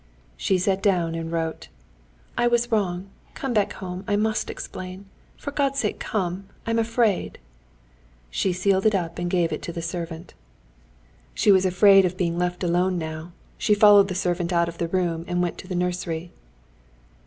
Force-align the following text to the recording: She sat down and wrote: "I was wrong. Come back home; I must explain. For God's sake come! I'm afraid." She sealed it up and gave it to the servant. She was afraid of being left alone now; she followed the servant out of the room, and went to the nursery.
She 0.35 0.57
sat 0.57 0.81
down 0.81 1.13
and 1.13 1.31
wrote: 1.31 1.67
"I 2.35 2.47
was 2.47 2.71
wrong. 2.71 3.11
Come 3.35 3.53
back 3.53 3.73
home; 3.73 4.03
I 4.07 4.15
must 4.15 4.49
explain. 4.49 5.05
For 5.37 5.51
God's 5.51 5.77
sake 5.77 5.99
come! 5.99 6.47
I'm 6.65 6.79
afraid." 6.79 7.37
She 8.31 8.51
sealed 8.51 8.87
it 8.87 8.95
up 8.95 9.19
and 9.19 9.29
gave 9.29 9.53
it 9.53 9.61
to 9.61 9.71
the 9.71 9.83
servant. 9.83 10.33
She 11.35 11.51
was 11.51 11.67
afraid 11.67 12.03
of 12.03 12.17
being 12.17 12.35
left 12.39 12.63
alone 12.63 12.97
now; 12.97 13.31
she 13.59 13.75
followed 13.75 14.07
the 14.07 14.15
servant 14.15 14.51
out 14.51 14.67
of 14.67 14.79
the 14.79 14.87
room, 14.87 15.23
and 15.27 15.39
went 15.39 15.59
to 15.59 15.67
the 15.67 15.75
nursery. 15.75 16.31